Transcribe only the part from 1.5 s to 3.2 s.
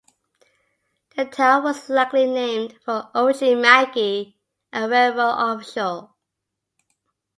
was likely named for